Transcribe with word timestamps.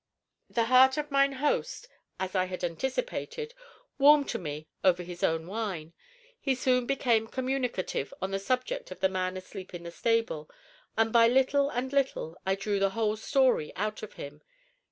The 0.49 0.63
heart 0.65 0.97
of 0.97 1.11
mine 1.11 1.33
host, 1.33 1.87
as 2.19 2.33
I 2.33 2.45
had 2.45 2.63
anticipated, 2.63 3.53
warmed 3.99 4.27
to 4.29 4.39
me 4.39 4.67
over 4.83 5.03
his 5.03 5.21
own 5.21 5.45
wine. 5.45 5.93
He 6.39 6.55
soon 6.55 6.87
became 6.87 7.27
communicative 7.27 8.11
on 8.19 8.31
the 8.31 8.39
subject 8.39 8.89
of 8.89 8.99
the 8.99 9.09
man 9.09 9.37
asleep 9.37 9.75
in 9.75 9.83
the 9.83 9.91
stable, 9.91 10.49
and 10.97 11.13
by 11.13 11.27
little 11.27 11.69
and 11.69 11.93
little 11.93 12.35
I 12.47 12.55
drew 12.55 12.79
the 12.79 12.89
whole 12.97 13.15
story 13.15 13.71
out 13.75 14.01
of 14.01 14.13
him. 14.13 14.41